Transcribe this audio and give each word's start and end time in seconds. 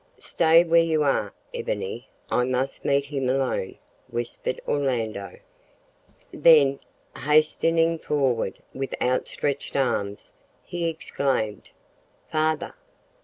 "Stay 0.17 0.63
where 0.63 0.81
you 0.81 1.03
are, 1.03 1.31
Ebony. 1.53 2.07
I 2.31 2.43
must 2.43 2.83
meet 2.83 3.05
him 3.05 3.29
alone," 3.29 3.75
whispered 4.07 4.59
Orlando. 4.67 5.37
Then, 6.33 6.79
hastening 7.15 7.99
forward 7.99 8.63
with 8.73 8.99
outstretched 8.99 9.75
arms, 9.75 10.33
he 10.63 10.89
exclaimed 10.89 11.69
"Father!" 12.31 12.73